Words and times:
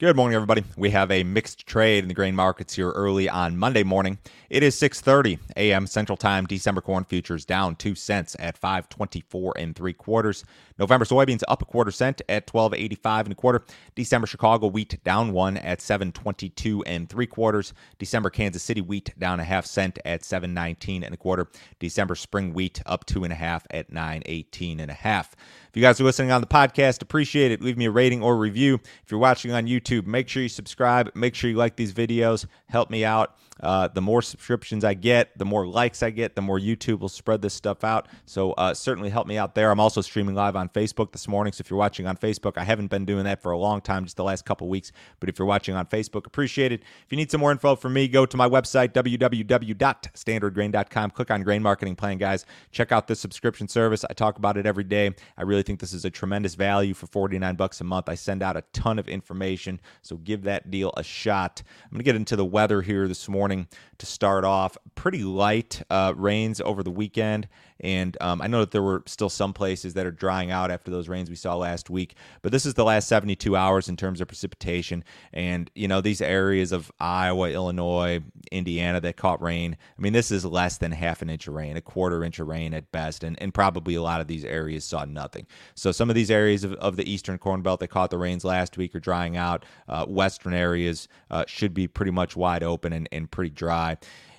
Good 0.00 0.14
morning, 0.14 0.36
everybody. 0.36 0.62
We 0.76 0.90
have 0.90 1.10
a 1.10 1.24
mixed 1.24 1.66
trade 1.66 2.04
in 2.04 2.08
the 2.08 2.14
grain 2.14 2.36
markets 2.36 2.76
here 2.76 2.90
early 2.90 3.28
on 3.28 3.56
Monday 3.56 3.82
morning. 3.82 4.18
It 4.48 4.62
is 4.62 4.76
6:30 4.76 5.40
a.m. 5.56 5.88
Central 5.88 6.16
Time. 6.16 6.46
December 6.46 6.80
corn 6.80 7.02
futures 7.02 7.44
down 7.44 7.74
two 7.74 7.96
cents 7.96 8.36
at 8.38 8.60
5.24 8.60 9.54
and 9.56 9.74
three 9.74 9.92
quarters. 9.92 10.44
November 10.78 11.04
soybeans 11.04 11.42
up 11.48 11.62
a 11.62 11.64
quarter 11.64 11.90
cent 11.90 12.22
at 12.28 12.46
12.85 12.46 13.22
and 13.22 13.32
a 13.32 13.34
quarter. 13.34 13.64
December 13.96 14.28
Chicago 14.28 14.68
wheat 14.68 15.02
down 15.02 15.32
one 15.32 15.56
at 15.56 15.80
7.22 15.80 16.80
and 16.86 17.08
three 17.08 17.26
quarters. 17.26 17.74
December 17.98 18.30
Kansas 18.30 18.62
City 18.62 18.80
wheat 18.80 19.18
down 19.18 19.40
a 19.40 19.44
half 19.44 19.66
cent 19.66 19.98
at 20.04 20.22
7.19 20.22 21.02
and 21.04 21.12
a 21.12 21.16
quarter. 21.16 21.48
December 21.80 22.14
spring 22.14 22.54
wheat 22.54 22.80
up 22.86 23.04
two 23.04 23.24
and 23.24 23.32
a 23.32 23.36
half 23.36 23.66
at 23.72 23.90
9.18 23.90 24.78
and 24.78 24.92
a 24.92 24.94
half. 24.94 25.34
If 25.68 25.76
you 25.76 25.82
guys 25.82 26.00
are 26.00 26.04
listening 26.04 26.30
on 26.30 26.40
the 26.40 26.46
podcast, 26.46 27.02
appreciate 27.02 27.52
it. 27.52 27.60
Leave 27.60 27.76
me 27.76 27.86
a 27.86 27.90
rating 27.90 28.22
or 28.22 28.36
review. 28.36 28.76
If 29.04 29.10
you're 29.10 29.20
watching 29.20 29.52
on 29.52 29.66
YouTube, 29.66 30.06
make 30.06 30.28
sure 30.28 30.42
you 30.42 30.48
subscribe. 30.48 31.10
Make 31.14 31.34
sure 31.34 31.50
you 31.50 31.56
like 31.56 31.76
these 31.76 31.92
videos. 31.92 32.46
Help 32.68 32.90
me 32.90 33.04
out. 33.04 33.36
Uh, 33.60 33.88
the 33.88 34.00
more 34.00 34.22
subscriptions 34.22 34.84
I 34.84 34.94
get, 34.94 35.36
the 35.36 35.44
more 35.44 35.66
likes 35.66 36.02
I 36.02 36.10
get, 36.10 36.36
the 36.36 36.42
more 36.42 36.58
YouTube 36.58 37.00
will 37.00 37.08
spread 37.08 37.42
this 37.42 37.54
stuff 37.54 37.84
out. 37.84 38.08
So 38.26 38.52
uh, 38.52 38.74
certainly 38.74 39.10
help 39.10 39.26
me 39.26 39.36
out 39.36 39.54
there. 39.54 39.70
I'm 39.70 39.80
also 39.80 40.00
streaming 40.00 40.34
live 40.34 40.56
on 40.56 40.68
Facebook 40.68 41.12
this 41.12 41.28
morning. 41.28 41.52
So 41.52 41.62
if 41.62 41.70
you're 41.70 41.78
watching 41.78 42.06
on 42.06 42.16
Facebook, 42.16 42.54
I 42.56 42.64
haven't 42.64 42.88
been 42.88 43.04
doing 43.04 43.24
that 43.24 43.42
for 43.42 43.52
a 43.52 43.58
long 43.58 43.80
time, 43.80 44.04
just 44.04 44.16
the 44.16 44.24
last 44.24 44.44
couple 44.44 44.68
weeks. 44.68 44.92
But 45.20 45.28
if 45.28 45.38
you're 45.38 45.46
watching 45.46 45.74
on 45.74 45.86
Facebook, 45.86 46.26
appreciate 46.26 46.72
it. 46.72 46.82
If 46.82 47.06
you 47.10 47.16
need 47.16 47.30
some 47.30 47.40
more 47.40 47.52
info 47.52 47.76
from 47.76 47.94
me, 47.94 48.08
go 48.08 48.26
to 48.26 48.36
my 48.36 48.48
website, 48.48 48.92
www.standardgrain.com. 48.92 51.10
Click 51.10 51.30
on 51.30 51.42
Grain 51.42 51.62
Marketing 51.62 51.96
Plan, 51.96 52.18
guys. 52.18 52.44
Check 52.70 52.92
out 52.92 53.08
this 53.08 53.20
subscription 53.20 53.68
service. 53.68 54.04
I 54.08 54.12
talk 54.12 54.38
about 54.38 54.56
it 54.56 54.66
every 54.66 54.84
day. 54.84 55.14
I 55.36 55.42
really 55.42 55.62
think 55.62 55.80
this 55.80 55.92
is 55.92 56.04
a 56.04 56.10
tremendous 56.10 56.54
value 56.54 56.94
for 56.94 57.06
49 57.06 57.56
bucks 57.56 57.80
a 57.80 57.84
month. 57.84 58.08
I 58.08 58.14
send 58.14 58.42
out 58.42 58.56
a 58.56 58.62
ton 58.72 58.98
of 58.98 59.08
information, 59.08 59.80
so 60.02 60.16
give 60.16 60.42
that 60.42 60.70
deal 60.70 60.92
a 60.96 61.02
shot. 61.02 61.62
I'm 61.84 61.90
going 61.90 62.00
to 62.00 62.04
get 62.04 62.16
into 62.16 62.36
the 62.36 62.44
weather 62.44 62.82
here 62.82 63.08
this 63.08 63.28
morning 63.28 63.47
morning 63.48 63.66
to 63.96 64.04
start 64.04 64.44
off. 64.44 64.76
Pretty 64.94 65.24
light 65.24 65.82
uh, 65.88 66.12
rains 66.14 66.60
over 66.60 66.82
the 66.82 66.90
weekend. 66.90 67.48
And 67.80 68.16
um, 68.20 68.42
I 68.42 68.46
know 68.46 68.60
that 68.60 68.70
there 68.70 68.82
were 68.82 69.02
still 69.06 69.28
some 69.28 69.52
places 69.52 69.94
that 69.94 70.06
are 70.06 70.10
drying 70.10 70.50
out 70.50 70.70
after 70.70 70.90
those 70.90 71.08
rains 71.08 71.30
we 71.30 71.36
saw 71.36 71.56
last 71.56 71.90
week, 71.90 72.16
but 72.42 72.52
this 72.52 72.66
is 72.66 72.74
the 72.74 72.84
last 72.84 73.08
72 73.08 73.56
hours 73.56 73.88
in 73.88 73.96
terms 73.96 74.20
of 74.20 74.28
precipitation. 74.28 75.04
And, 75.32 75.70
you 75.74 75.88
know, 75.88 76.00
these 76.00 76.20
areas 76.20 76.72
of 76.72 76.90
Iowa, 76.98 77.50
Illinois, 77.50 78.20
Indiana 78.50 79.00
that 79.00 79.16
caught 79.16 79.40
rain, 79.40 79.76
I 79.96 80.00
mean, 80.00 80.12
this 80.12 80.30
is 80.30 80.44
less 80.44 80.78
than 80.78 80.92
half 80.92 81.22
an 81.22 81.30
inch 81.30 81.46
of 81.46 81.54
rain, 81.54 81.76
a 81.76 81.80
quarter 81.80 82.24
inch 82.24 82.38
of 82.38 82.48
rain 82.48 82.74
at 82.74 82.90
best. 82.90 83.22
And, 83.22 83.40
and 83.40 83.54
probably 83.54 83.94
a 83.94 84.02
lot 84.02 84.20
of 84.20 84.26
these 84.26 84.44
areas 84.44 84.84
saw 84.84 85.04
nothing. 85.04 85.46
So 85.74 85.92
some 85.92 86.08
of 86.08 86.16
these 86.16 86.30
areas 86.30 86.64
of, 86.64 86.72
of 86.74 86.96
the 86.96 87.10
eastern 87.10 87.38
corn 87.38 87.62
belt 87.62 87.80
that 87.80 87.88
caught 87.88 88.10
the 88.10 88.18
rains 88.18 88.44
last 88.44 88.76
week 88.76 88.94
are 88.94 89.00
drying 89.00 89.36
out. 89.36 89.64
Uh, 89.88 90.04
western 90.06 90.54
areas 90.54 91.08
uh, 91.30 91.44
should 91.46 91.74
be 91.74 91.86
pretty 91.86 92.12
much 92.12 92.36
wide 92.36 92.62
open 92.62 92.92
and, 92.92 93.08
and 93.12 93.30
pretty 93.30 93.50
dry. 93.50 93.96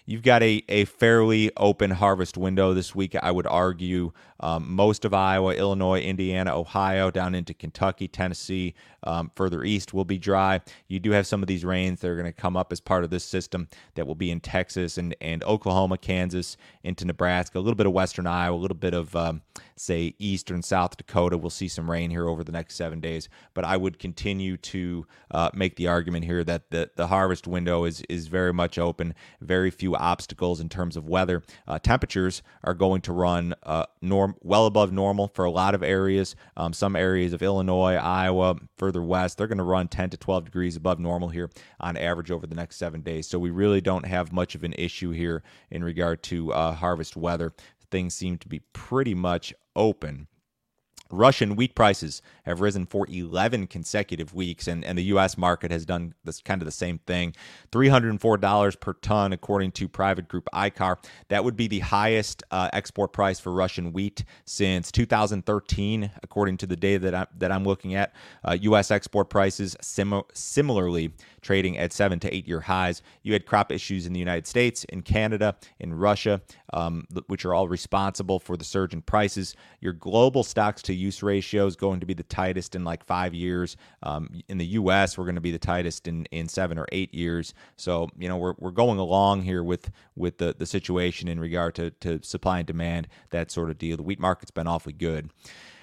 You've 0.10 0.24
got 0.24 0.42
a, 0.42 0.64
a 0.68 0.86
fairly 0.86 1.52
open 1.56 1.92
harvest 1.92 2.36
window 2.36 2.74
this 2.74 2.96
week, 2.96 3.16
I 3.22 3.30
would 3.30 3.46
argue. 3.46 4.12
Um, 4.40 4.74
most 4.74 5.06
of 5.06 5.14
Iowa, 5.14 5.54
Illinois, 5.54 6.02
Indiana, 6.02 6.58
Ohio, 6.58 7.12
down 7.12 7.36
into 7.36 7.54
Kentucky, 7.54 8.08
Tennessee, 8.08 8.74
um, 9.04 9.32
further 9.36 9.64
east 9.64 9.94
will 9.94 10.06
be 10.06 10.18
dry. 10.18 10.62
You 10.88 11.00
do 11.00 11.12
have 11.12 11.28
some 11.28 11.42
of 11.42 11.48
these 11.48 11.64
rains 11.64 12.02
that 12.02 12.10
are 12.10 12.16
going 12.16 12.26
to 12.26 12.34
come 12.34 12.58
up 12.58 12.72
as 12.72 12.80
part 12.80 13.04
of 13.04 13.10
this 13.10 13.24
system 13.24 13.68
that 13.96 14.08
will 14.08 14.16
be 14.16 14.32
in 14.32 14.40
Texas 14.40 14.98
and, 14.98 15.16
and 15.22 15.44
Oklahoma, 15.44 15.98
Kansas, 15.98 16.58
into 16.84 17.06
Nebraska, 17.06 17.58
a 17.58 17.62
little 17.62 17.76
bit 17.76 17.86
of 17.86 17.94
western 17.94 18.28
Iowa, 18.28 18.56
a 18.56 18.60
little 18.60 18.78
bit 18.78 18.94
of, 18.94 19.16
um, 19.16 19.42
say, 19.76 20.16
eastern 20.20 20.62
South 20.62 20.98
Dakota. 20.98 21.38
We'll 21.38 21.50
see 21.50 21.68
some 21.68 21.90
rain 21.90 22.10
here 22.10 22.28
over 22.28 22.44
the 22.44 22.52
next 22.52 22.76
seven 22.76 23.00
days. 23.00 23.30
But 23.54 23.66
I 23.66 23.78
would 23.78 24.00
continue 24.00 24.58
to 24.58 25.06
uh, 25.32 25.50
make 25.54 25.76
the 25.76 25.88
argument 25.88 26.26
here 26.26 26.44
that 26.44 26.70
the, 26.72 26.90
the 26.96 27.08
harvest 27.08 27.48
window 27.48 27.86
is, 27.86 28.04
is 28.10 28.28
very 28.28 28.54
much 28.54 28.78
open, 28.78 29.16
very 29.42 29.72
few 29.72 29.96
obstacles 29.96 30.60
in 30.60 30.70
terms 30.70 30.98
of 30.98 31.08
weather. 31.08 31.44
Uh, 31.68 31.80
temperatures 31.80 32.42
are 32.64 32.74
going 32.74 33.02
to 33.02 33.14
run 33.14 33.54
uh, 33.64 33.86
norm 34.30 34.38
well 34.42 34.66
above 34.66 34.92
normal 34.92 35.28
for 35.28 35.46
a 35.46 35.52
lot 35.52 35.76
of 35.76 35.84
areas. 35.84 36.36
Um, 36.58 36.74
some 36.74 36.96
areas 36.96 37.34
of 37.34 37.42
Illinois, 37.42 37.96
Iowa, 37.96 38.56
further 38.78 39.02
west, 39.02 39.38
they're 39.38 39.48
going 39.48 39.58
to 39.58 39.64
run 39.64 39.88
10 39.88 40.12
to 40.12 40.18
12 40.18 40.46
degrees 40.46 40.76
above 40.76 41.00
normal 41.00 41.30
here 41.30 41.50
on 41.80 41.98
average 41.98 42.32
over 42.32 42.48
the 42.48 42.56
next 42.56 42.78
seven 42.78 43.02
days. 43.02 43.28
So 43.28 43.40
we 43.40 43.50
really 43.50 43.82
don't 43.82 44.06
have 44.06 44.32
much 44.32 44.56
of 44.56 44.64
an 44.64 44.74
issue 44.74 45.12
here 45.12 45.44
in 45.72 45.84
regard 45.84 46.24
to 46.24 46.54
uh, 46.54 46.74
harvest 46.74 47.16
weather. 47.16 47.54
Things 47.92 48.14
seem 48.14 48.38
to 48.40 48.48
be 48.48 48.60
pretty 48.74 49.16
much 49.16 49.54
open. 49.76 50.28
Russian 51.12 51.56
wheat 51.56 51.76
prices 51.76 52.22
have 52.44 52.62
risen 52.62 52.86
for 52.86 53.08
11 53.10 53.68
consecutive 53.68 54.34
weeks, 54.34 54.68
and, 54.68 54.84
and 54.86 54.98
the 54.98 55.04
U.S. 55.04 55.38
market 55.38 55.72
has 55.72 55.86
done 55.86 56.14
this 56.24 56.42
kind 56.42 56.62
of 56.62 56.66
the 56.66 56.72
same 56.72 57.00
thing. 57.00 57.36
$304 57.72 58.80
per 58.80 58.94
ton, 58.94 59.34
according 59.34 59.72
to 59.74 59.88
private 59.88 60.28
group 60.28 60.48
IKAR. 60.54 60.98
That 61.30 61.44
would 61.44 61.56
be 61.56 61.68
the 61.68 61.80
highest 61.80 62.44
uh, 62.52 62.70
export 62.74 63.14
price 63.14 63.40
for 63.40 63.52
Russian 63.52 63.92
wheat 63.92 64.24
since 64.46 64.92
2013, 64.92 66.12
according 66.22 66.58
to 66.58 66.68
the 66.68 66.76
data 66.76 67.00
that, 67.00 67.16
I, 67.16 67.28
that 67.38 67.52
I'm 67.52 67.64
looking 67.64 67.96
at. 67.96 68.14
Uh, 68.44 68.58
U.S. 68.62 68.92
export 68.92 69.30
prices 69.30 69.76
sim- 69.82 70.22
similarly 70.34 71.14
trading 71.42 71.78
at 71.78 71.94
seven 71.94 72.20
to 72.20 72.34
eight 72.34 72.48
year 72.48 72.62
highs. 72.62 73.02
You 73.24 73.34
had 73.34 73.46
crop 73.46 73.72
issues 73.72 74.06
in 74.06 74.14
the 74.14 74.20
United 74.20 74.48
States, 74.48 74.84
in 74.86 75.02
Canada, 75.02 75.56
in 75.80 75.94
Russia, 75.94 76.42
um, 76.74 77.08
which 77.28 77.46
are 77.46 77.54
all 77.54 77.68
responsible 77.68 78.40
for 78.40 78.58
the 78.58 78.64
surge 78.64 78.94
in 78.94 79.02
prices. 79.02 79.56
Your 79.80 79.94
global 79.94 80.44
stocks 80.44 80.82
to 80.84 80.94
use 81.00 81.24
ratio 81.24 81.66
is 81.66 81.76
going 81.76 82.00
to 82.00 82.06
be 82.06 82.14
the 82.14 82.24
tightest 82.24 82.76
in 82.76 82.84
like 82.84 83.04
five 83.04 83.34
years. 83.34 83.78
Um, 84.04 84.42
in 84.48 84.58
the 84.58 84.66
U.S., 84.66 85.18
we're 85.18 85.26
going 85.26 85.36
to 85.36 85.42
be 85.42 85.52
the 85.52 85.60
tightest 85.60 86.08
in, 86.08 86.26
in 86.26 86.48
seven 86.48 86.78
or 86.78 86.88
eight 86.92 87.14
years. 87.14 87.54
So 87.78 88.10
you 88.18 88.28
know 88.28 88.38
we're, 88.38 88.56
we're 88.60 88.72
going 88.72 89.00
along 89.00 89.44
here 89.44 89.64
with 89.64 89.92
with 90.16 90.38
the, 90.38 90.56
the 90.58 90.66
situation 90.66 91.28
in 91.28 91.40
regard 91.40 91.76
to, 91.76 91.92
to 91.92 92.22
supply 92.24 92.60
and 92.60 92.68
demand, 92.68 93.08
that 93.32 93.52
sort 93.52 93.70
of 93.70 93.78
deal. 93.78 93.98
The 93.98 94.04
wheat 94.04 94.20
market's 94.20 94.52
been 94.52 94.68
awfully 94.68 94.94
good. 94.94 95.30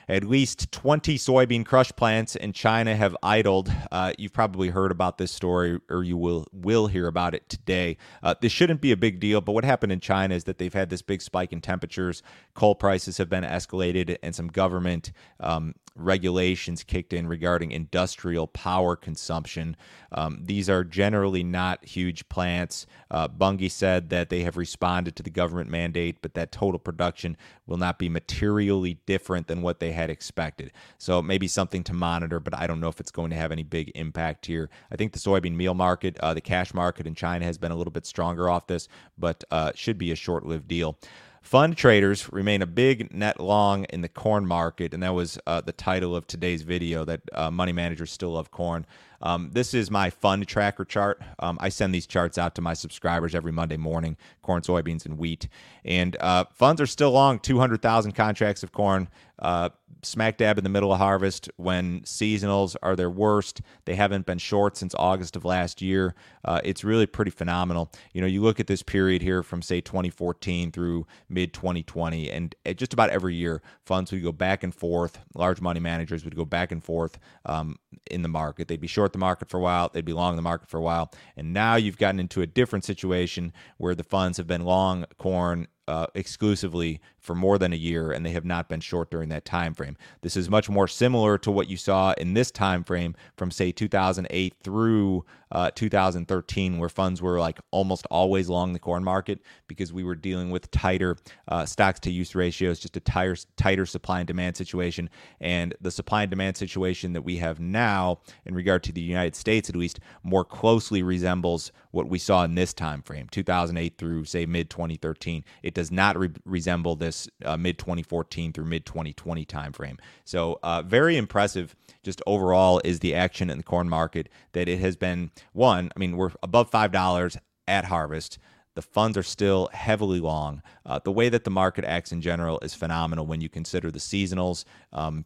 At 0.08 0.22
least 0.22 0.70
20 0.70 1.18
soybean 1.18 1.66
crush 1.66 1.90
plants 1.96 2.36
in 2.36 2.52
China 2.52 2.94
have 2.94 3.16
idled. 3.22 3.72
Uh, 3.90 4.12
you've 4.18 4.32
probably 4.32 4.68
heard 4.68 4.92
about 4.92 5.18
this 5.18 5.32
story, 5.32 5.80
or 5.90 6.04
you 6.04 6.16
will 6.16 6.46
will 6.52 6.86
hear 6.86 7.08
about 7.08 7.34
it 7.34 7.48
today. 7.48 7.96
Uh, 8.22 8.34
this 8.40 8.52
shouldn't 8.52 8.80
be 8.80 8.92
a 8.92 8.96
big 8.96 9.18
deal, 9.18 9.40
but 9.40 9.52
what 9.52 9.64
happened 9.64 9.90
in 9.90 9.98
China 9.98 10.34
is 10.34 10.44
that 10.44 10.58
they've 10.58 10.72
had 10.72 10.90
this 10.90 11.02
big 11.02 11.22
spike 11.22 11.52
in 11.52 11.60
temperatures. 11.60 12.22
Coal 12.54 12.76
prices 12.76 13.18
have 13.18 13.28
been 13.28 13.42
escalated, 13.42 14.16
and 14.22 14.34
some 14.34 14.46
government 14.46 15.10
um, 15.40 15.74
regulations 15.96 16.84
kicked 16.84 17.12
in 17.12 17.26
regarding 17.26 17.72
industrial 17.72 18.46
power 18.46 18.94
consumption. 18.96 19.76
Um, 20.12 20.40
these 20.44 20.70
are 20.70 20.84
generally 20.84 21.42
not 21.42 21.84
huge 21.84 22.28
plants. 22.28 22.86
Uh, 23.10 23.28
Bunge 23.28 23.70
said 23.70 24.10
that 24.10 24.28
they 24.28 24.42
have 24.42 24.56
responded 24.56 25.16
to 25.16 25.22
the 25.22 25.30
government 25.30 25.70
mandate, 25.70 26.18
but 26.22 26.34
that 26.34 26.52
total 26.52 26.78
production 26.78 27.36
will 27.66 27.76
not 27.76 27.98
be 27.98 28.08
materially 28.08 28.98
different 29.06 29.46
than 29.48 29.62
what 29.62 29.80
they 29.80 29.92
had 29.92 30.10
expected. 30.10 30.72
So 30.98 31.22
maybe 31.22 31.48
something 31.48 31.82
to 31.84 31.92
monitor, 31.92 32.40
but 32.40 32.54
I 32.54 32.66
don't 32.66 32.80
know 32.80 32.88
if 32.88 33.00
it's 33.00 33.10
going 33.10 33.30
to 33.30 33.36
have 33.36 33.52
any 33.52 33.62
big 33.62 33.90
impact 33.94 34.46
here. 34.46 34.70
I 34.92 34.96
think 34.96 35.12
the 35.12 35.18
soybean 35.18 35.56
meal 35.56 35.74
market, 35.74 36.18
uh, 36.20 36.34
the 36.34 36.40
cash 36.40 36.74
market 36.74 37.06
in 37.06 37.14
China 37.14 37.44
has 37.44 37.58
been 37.58 37.72
a 37.72 37.76
little 37.76 37.92
bit 37.92 38.06
stronger 38.06 38.48
off 38.48 38.66
this, 38.66 38.88
but 39.18 39.42
uh, 39.50 39.72
should 39.74 39.98
be 39.98 40.12
a 40.12 40.16
short 40.16 40.44
lived 40.44 40.68
deal. 40.68 40.98
Fund 41.46 41.76
traders 41.76 42.32
remain 42.32 42.60
a 42.60 42.66
big 42.66 43.14
net 43.14 43.38
long 43.38 43.84
in 43.84 44.00
the 44.00 44.08
corn 44.08 44.44
market, 44.44 44.92
and 44.92 45.00
that 45.04 45.14
was 45.14 45.38
uh, 45.46 45.60
the 45.60 45.70
title 45.70 46.16
of 46.16 46.26
today's 46.26 46.62
video. 46.62 47.04
That 47.04 47.20
uh, 47.32 47.52
money 47.52 47.70
managers 47.70 48.10
still 48.10 48.30
love 48.30 48.50
corn. 48.50 48.84
Um, 49.22 49.50
this 49.52 49.74
is 49.74 49.90
my 49.90 50.10
fund 50.10 50.46
tracker 50.46 50.84
chart. 50.84 51.20
Um, 51.38 51.58
I 51.60 51.68
send 51.68 51.94
these 51.94 52.06
charts 52.06 52.38
out 52.38 52.54
to 52.56 52.60
my 52.60 52.74
subscribers 52.74 53.34
every 53.34 53.52
Monday 53.52 53.76
morning 53.76 54.16
corn, 54.42 54.62
soybeans, 54.62 55.04
and 55.04 55.18
wheat. 55.18 55.48
And 55.84 56.16
uh, 56.20 56.44
funds 56.52 56.80
are 56.80 56.86
still 56.86 57.10
long 57.10 57.38
200,000 57.40 58.12
contracts 58.12 58.62
of 58.62 58.72
corn, 58.72 59.08
uh, 59.38 59.70
smack 60.02 60.36
dab 60.36 60.56
in 60.56 60.64
the 60.64 60.70
middle 60.70 60.92
of 60.92 60.98
harvest 60.98 61.50
when 61.56 62.00
seasonals 62.02 62.76
are 62.82 62.96
their 62.96 63.10
worst. 63.10 63.60
They 63.84 63.96
haven't 63.96 64.24
been 64.24 64.38
short 64.38 64.76
since 64.76 64.94
August 64.98 65.36
of 65.36 65.44
last 65.44 65.82
year. 65.82 66.14
Uh, 66.44 66.60
it's 66.64 66.84
really 66.84 67.06
pretty 67.06 67.30
phenomenal. 67.30 67.90
You 68.12 68.20
know, 68.20 68.26
you 68.26 68.40
look 68.40 68.60
at 68.60 68.66
this 68.66 68.82
period 68.82 69.22
here 69.22 69.42
from, 69.42 69.62
say, 69.62 69.80
2014 69.80 70.70
through 70.70 71.06
mid 71.28 71.52
2020, 71.52 72.30
and 72.30 72.54
just 72.76 72.92
about 72.92 73.10
every 73.10 73.34
year, 73.34 73.62
funds 73.84 74.12
would 74.12 74.22
go 74.22 74.32
back 74.32 74.62
and 74.62 74.74
forth. 74.74 75.18
Large 75.34 75.60
money 75.60 75.80
managers 75.80 76.24
would 76.24 76.36
go 76.36 76.44
back 76.44 76.72
and 76.72 76.82
forth 76.82 77.18
um, 77.44 77.78
in 78.10 78.22
the 78.22 78.28
market. 78.28 78.68
They'd 78.68 78.80
be 78.80 78.86
short 78.86 79.05
the 79.12 79.18
market 79.18 79.48
for 79.48 79.58
a 79.58 79.60
while, 79.60 79.90
they'd 79.92 80.04
be 80.04 80.12
long 80.12 80.36
the 80.36 80.42
market 80.42 80.68
for 80.68 80.78
a 80.78 80.82
while. 80.82 81.12
And 81.36 81.52
now 81.52 81.76
you've 81.76 81.98
gotten 81.98 82.20
into 82.20 82.42
a 82.42 82.46
different 82.46 82.84
situation 82.84 83.52
where 83.78 83.94
the 83.94 84.04
funds 84.04 84.38
have 84.38 84.46
been 84.46 84.64
long 84.64 85.06
corn 85.18 85.68
uh, 85.88 86.06
exclusively 86.14 87.00
for 87.20 87.34
more 87.34 87.58
than 87.58 87.72
a 87.72 87.76
year 87.76 88.10
and 88.10 88.26
they 88.26 88.32
have 88.32 88.44
not 88.44 88.68
been 88.68 88.80
short 88.80 89.10
during 89.10 89.28
that 89.28 89.44
time 89.44 89.72
frame. 89.72 89.96
This 90.22 90.36
is 90.36 90.50
much 90.50 90.68
more 90.68 90.88
similar 90.88 91.38
to 91.38 91.50
what 91.50 91.68
you 91.68 91.76
saw 91.76 92.12
in 92.18 92.34
this 92.34 92.50
time 92.50 92.82
frame 92.82 93.14
from 93.36 93.50
say 93.50 93.70
2008 93.70 94.54
through 94.62 95.24
uh, 95.52 95.70
2013, 95.74 96.78
where 96.78 96.88
funds 96.88 97.22
were 97.22 97.38
like 97.38 97.58
almost 97.70 98.06
always 98.10 98.48
long 98.48 98.72
the 98.72 98.78
corn 98.78 99.04
market 99.04 99.40
because 99.68 99.92
we 99.92 100.04
were 100.04 100.14
dealing 100.14 100.50
with 100.50 100.70
tighter 100.70 101.16
uh, 101.48 101.64
stocks 101.64 102.00
to 102.00 102.10
use 102.10 102.34
ratios, 102.34 102.78
just 102.78 102.96
a 102.96 103.00
tighter, 103.00 103.36
tighter 103.56 103.86
supply 103.86 104.20
and 104.20 104.26
demand 104.26 104.56
situation. 104.56 105.08
And 105.40 105.74
the 105.80 105.90
supply 105.90 106.22
and 106.22 106.30
demand 106.30 106.56
situation 106.56 107.12
that 107.12 107.22
we 107.22 107.36
have 107.36 107.60
now, 107.60 108.20
in 108.44 108.54
regard 108.54 108.82
to 108.84 108.92
the 108.92 109.00
United 109.00 109.36
States 109.36 109.68
at 109.68 109.76
least, 109.76 110.00
more 110.22 110.44
closely 110.44 111.02
resembles 111.02 111.72
what 111.90 112.08
we 112.08 112.18
saw 112.18 112.44
in 112.44 112.54
this 112.54 112.74
time 112.74 113.00
frame, 113.02 113.26
2008 113.30 113.96
through 113.96 114.24
say 114.24 114.44
mid 114.46 114.68
2013. 114.68 115.44
It 115.62 115.74
does 115.74 115.90
not 115.90 116.18
re- 116.18 116.30
resemble 116.44 116.96
this 116.96 117.28
uh, 117.44 117.56
mid 117.56 117.78
2014 117.78 118.52
through 118.52 118.66
mid 118.66 118.84
2020 118.84 119.44
time 119.44 119.72
frame. 119.72 119.98
So 120.24 120.58
uh, 120.62 120.82
very 120.82 121.16
impressive. 121.16 121.74
Just 122.02 122.20
overall 122.26 122.80
is 122.84 123.00
the 123.00 123.14
action 123.14 123.48
in 123.48 123.58
the 123.58 123.64
corn 123.64 123.88
market 123.88 124.28
that 124.52 124.68
it 124.68 124.78
has 124.80 124.96
been 124.96 125.30
one. 125.52 125.90
I 125.94 125.98
mean, 125.98 126.16
we're 126.16 126.30
above 126.42 126.70
five 126.70 126.92
dollars 126.92 127.36
at 127.66 127.86
harvest. 127.86 128.38
The 128.74 128.82
funds 128.82 129.16
are 129.16 129.22
still 129.22 129.70
heavily 129.72 130.20
long. 130.20 130.62
Uh, 130.84 131.00
the 131.02 131.10
way 131.12 131.30
that 131.30 131.44
the 131.44 131.50
market 131.50 131.84
acts 131.84 132.12
in 132.12 132.20
general 132.20 132.58
is 132.60 132.74
phenomenal 132.74 133.26
when 133.26 133.40
you 133.40 133.48
consider 133.48 133.90
the 133.90 133.98
seasonals. 133.98 134.64
Um, 134.92 135.24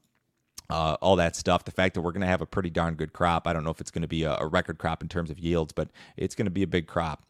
uh, 0.70 0.96
all 1.00 1.16
that 1.16 1.34
stuff. 1.34 1.64
The 1.64 1.72
fact 1.72 1.94
that 1.94 2.00
we're 2.00 2.12
going 2.12 2.20
to 2.20 2.28
have 2.28 2.40
a 2.40 2.46
pretty 2.46 2.70
darn 2.70 2.94
good 2.94 3.12
crop. 3.12 3.48
I 3.48 3.52
don't 3.52 3.64
know 3.64 3.70
if 3.70 3.80
it's 3.80 3.90
going 3.90 4.02
to 4.02 4.08
be 4.08 4.22
a, 4.22 4.36
a 4.36 4.46
record 4.46 4.78
crop 4.78 5.02
in 5.02 5.08
terms 5.08 5.28
of 5.28 5.38
yields, 5.38 5.72
but 5.72 5.90
it's 6.16 6.36
going 6.36 6.46
to 6.46 6.50
be 6.50 6.62
a 6.62 6.66
big 6.68 6.86
crop. 6.86 7.24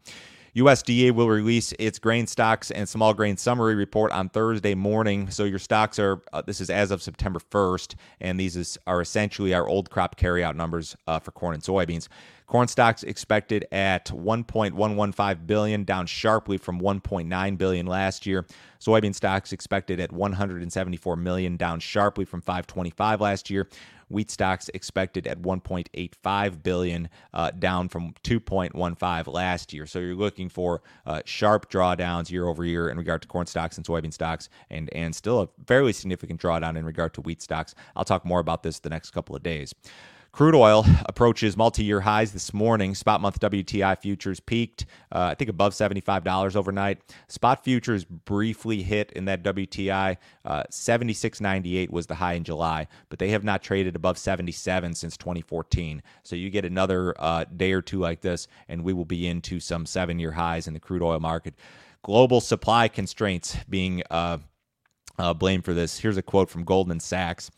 USDA 0.55 1.11
will 1.11 1.29
release 1.29 1.73
its 1.79 1.97
grain 1.97 2.27
stocks 2.27 2.71
and 2.71 2.87
small 2.87 3.13
grain 3.13 3.37
summary 3.37 3.73
report 3.73 4.11
on 4.11 4.27
Thursday 4.27 4.75
morning. 4.75 5.29
So 5.29 5.45
your 5.45 5.59
stocks 5.59 5.97
are 5.97 6.21
uh, 6.33 6.41
this 6.41 6.59
is 6.59 6.69
as 6.69 6.91
of 6.91 7.01
September 7.01 7.39
1st, 7.39 7.95
and 8.19 8.37
these 8.37 8.57
is, 8.57 8.77
are 8.85 8.99
essentially 8.99 9.53
our 9.53 9.65
old 9.65 9.89
crop 9.89 10.19
carryout 10.19 10.55
numbers 10.55 10.97
uh, 11.07 11.19
for 11.19 11.31
corn 11.31 11.53
and 11.53 11.63
soybeans. 11.63 12.09
Corn 12.47 12.67
stocks 12.67 13.03
expected 13.03 13.65
at 13.71 14.07
1.115 14.07 15.47
billion, 15.47 15.85
down 15.85 16.05
sharply 16.05 16.57
from 16.57 16.81
1.9 16.81 17.57
billion 17.57 17.85
last 17.85 18.25
year. 18.25 18.45
Soybean 18.77 19.15
stocks 19.15 19.53
expected 19.53 20.01
at 20.01 20.11
174 20.11 21.15
million, 21.15 21.55
down 21.55 21.79
sharply 21.79 22.25
from 22.25 22.41
525 22.41 23.21
last 23.21 23.49
year. 23.49 23.69
Wheat 24.11 24.31
stocks 24.31 24.69
expected 24.73 25.27
at 25.27 25.41
1.85 25.41 26.63
billion, 26.63 27.09
uh, 27.33 27.51
down 27.51 27.89
from 27.89 28.13
2.15 28.23 29.33
last 29.33 29.73
year. 29.73 29.85
So 29.85 29.99
you're 29.99 30.15
looking 30.15 30.49
for 30.49 30.81
uh, 31.05 31.21
sharp 31.25 31.71
drawdowns 31.71 32.29
year 32.29 32.47
over 32.47 32.65
year 32.65 32.89
in 32.89 32.97
regard 32.97 33.21
to 33.21 33.27
corn 33.27 33.47
stocks 33.47 33.77
and 33.77 33.85
soybean 33.85 34.13
stocks, 34.13 34.49
and 34.69 34.89
and 34.93 35.15
still 35.15 35.41
a 35.41 35.49
fairly 35.65 35.93
significant 35.93 36.41
drawdown 36.41 36.77
in 36.77 36.85
regard 36.85 37.13
to 37.15 37.21
wheat 37.21 37.41
stocks. 37.41 37.75
I'll 37.95 38.05
talk 38.05 38.25
more 38.25 38.39
about 38.39 38.63
this 38.63 38.79
the 38.79 38.89
next 38.89 39.11
couple 39.11 39.35
of 39.35 39.43
days. 39.43 39.73
Crude 40.33 40.55
oil 40.55 40.85
approaches 41.07 41.57
multi 41.57 41.83
year 41.83 41.99
highs 41.99 42.31
this 42.31 42.53
morning. 42.53 42.95
Spot 42.95 43.19
month 43.19 43.41
WTI 43.41 43.97
futures 43.97 44.39
peaked, 44.39 44.85
uh, 45.11 45.23
I 45.31 45.35
think, 45.35 45.49
above 45.49 45.73
$75 45.73 46.55
overnight. 46.55 46.99
Spot 47.27 47.61
futures 47.61 48.05
briefly 48.05 48.81
hit 48.81 49.11
in 49.11 49.25
that 49.25 49.43
WTI. 49.43 50.15
Uh, 50.45 50.63
76.98 50.71 51.89
was 51.89 52.07
the 52.07 52.15
high 52.15 52.33
in 52.33 52.45
July, 52.45 52.87
but 53.09 53.19
they 53.19 53.27
have 53.31 53.43
not 53.43 53.61
traded 53.61 53.97
above 53.97 54.17
77 54.17 54.95
since 54.95 55.17
2014. 55.17 56.01
So 56.23 56.37
you 56.37 56.49
get 56.49 56.63
another 56.63 57.13
uh, 57.19 57.43
day 57.43 57.73
or 57.73 57.81
two 57.81 57.99
like 57.99 58.21
this, 58.21 58.47
and 58.69 58.85
we 58.85 58.93
will 58.93 59.03
be 59.03 59.27
into 59.27 59.59
some 59.59 59.85
seven 59.85 60.17
year 60.17 60.31
highs 60.31 60.65
in 60.65 60.73
the 60.73 60.79
crude 60.79 61.03
oil 61.03 61.19
market. 61.19 61.55
Global 62.03 62.39
supply 62.39 62.87
constraints 62.87 63.57
being 63.67 64.01
uh, 64.09 64.37
uh, 65.19 65.33
blamed 65.33 65.65
for 65.65 65.73
this. 65.73 65.99
Here's 65.99 66.15
a 66.15 66.21
quote 66.21 66.49
from 66.49 66.63
Goldman 66.63 67.01
Sachs. 67.01 67.51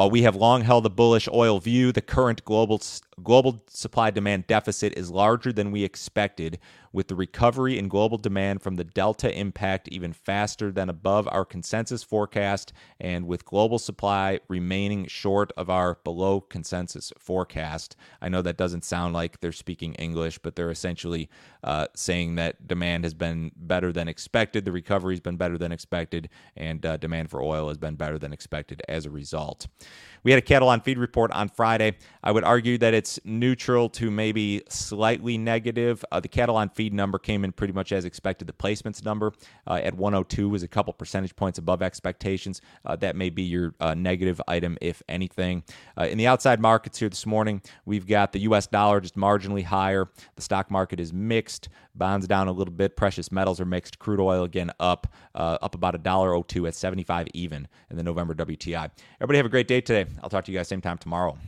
While 0.00 0.10
we 0.10 0.22
have 0.22 0.34
long 0.34 0.62
held 0.62 0.86
a 0.86 0.88
bullish 0.88 1.28
oil 1.30 1.60
view, 1.60 1.92
the 1.92 2.00
current 2.00 2.42
global 2.46 2.80
global 3.22 3.62
supply 3.68 4.10
demand 4.10 4.46
deficit 4.46 4.96
is 4.96 5.10
larger 5.10 5.52
than 5.52 5.70
we 5.70 5.84
expected, 5.84 6.58
with 6.92 7.08
the 7.08 7.14
recovery 7.14 7.78
in 7.78 7.86
global 7.86 8.18
demand 8.18 8.62
from 8.62 8.76
the 8.76 8.84
Delta 8.84 9.32
impact 9.38 9.88
even 9.88 10.12
faster 10.12 10.72
than 10.72 10.88
above 10.88 11.28
our 11.30 11.44
consensus 11.44 12.02
forecast, 12.02 12.72
and 12.98 13.26
with 13.26 13.44
global 13.44 13.78
supply 13.78 14.40
remaining 14.48 15.06
short 15.06 15.52
of 15.56 15.70
our 15.70 15.98
below 16.02 16.40
consensus 16.40 17.12
forecast. 17.18 17.94
I 18.20 18.28
know 18.28 18.42
that 18.42 18.56
doesn't 18.56 18.84
sound 18.84 19.14
like 19.14 19.40
they're 19.40 19.52
speaking 19.52 19.94
English, 19.94 20.38
but 20.38 20.56
they're 20.56 20.70
essentially 20.70 21.28
uh, 21.62 21.88
saying 21.94 22.36
that 22.36 22.66
demand 22.66 23.04
has 23.04 23.14
been 23.14 23.52
better 23.54 23.92
than 23.92 24.08
expected, 24.08 24.64
the 24.64 24.72
recovery 24.72 25.14
has 25.14 25.20
been 25.20 25.36
better 25.36 25.58
than 25.58 25.72
expected, 25.72 26.28
and 26.56 26.84
uh, 26.84 26.96
demand 26.96 27.30
for 27.30 27.42
oil 27.42 27.68
has 27.68 27.78
been 27.78 27.96
better 27.96 28.18
than 28.18 28.32
expected 28.32 28.82
as 28.88 29.04
a 29.06 29.10
result. 29.10 29.66
We 30.22 30.30
had 30.30 30.38
a 30.38 30.42
cattle 30.42 30.68
on 30.68 30.80
feed 30.80 30.98
report 30.98 31.30
on 31.32 31.48
Friday. 31.48 31.96
I 32.22 32.32
would 32.32 32.44
argue 32.44 32.76
that 32.78 32.92
it's 32.92 33.18
neutral 33.24 33.88
to 33.90 34.10
maybe 34.10 34.62
slightly 34.68 35.38
negative. 35.38 36.04
Uh, 36.12 36.20
the 36.20 36.28
cattle 36.28 36.56
on 36.56 36.68
feed 36.68 36.92
number 36.92 37.18
came 37.18 37.44
in 37.44 37.52
pretty 37.52 37.72
much 37.72 37.92
as 37.92 38.04
expected. 38.04 38.46
The 38.46 38.52
placements 38.52 39.02
number 39.04 39.32
uh, 39.66 39.80
at 39.82 39.94
102 39.94 40.48
was 40.48 40.62
a 40.62 40.68
couple 40.68 40.92
percentage 40.92 41.34
points 41.36 41.58
above 41.58 41.80
expectations. 41.80 42.60
Uh, 42.84 42.96
that 42.96 43.16
may 43.16 43.30
be 43.30 43.42
your 43.42 43.74
uh, 43.80 43.94
negative 43.94 44.40
item, 44.46 44.76
if 44.82 45.02
anything. 45.08 45.62
Uh, 45.98 46.04
in 46.04 46.18
the 46.18 46.26
outside 46.26 46.60
markets 46.60 46.98
here 46.98 47.08
this 47.08 47.24
morning, 47.24 47.62
we've 47.86 48.06
got 48.06 48.32
the 48.32 48.40
U.S. 48.40 48.66
dollar 48.66 49.00
just 49.00 49.16
marginally 49.16 49.64
higher. 49.64 50.08
The 50.36 50.42
stock 50.42 50.70
market 50.70 51.00
is 51.00 51.12
mixed. 51.12 51.70
Bonds 51.94 52.26
down 52.26 52.46
a 52.46 52.52
little 52.52 52.72
bit. 52.72 52.96
Precious 52.96 53.32
metals 53.32 53.60
are 53.60 53.64
mixed. 53.64 53.98
Crude 53.98 54.20
oil 54.20 54.44
again 54.44 54.70
up, 54.78 55.12
uh, 55.34 55.58
up 55.60 55.74
about 55.74 55.94
a 55.94 55.98
dollar 55.98 56.40
02 56.40 56.66
at 56.66 56.74
75 56.74 57.26
even 57.34 57.66
in 57.90 57.96
the 57.96 58.02
November 58.02 58.34
WTI. 58.34 58.90
Everybody 59.20 59.36
have 59.38 59.46
a 59.46 59.50
great 59.50 59.66
day 59.70 59.80
today. 59.80 60.10
I'll 60.20 60.28
talk 60.28 60.44
to 60.46 60.52
you 60.52 60.58
guys 60.58 60.66
same 60.66 60.80
time 60.80 60.98
tomorrow. 60.98 61.38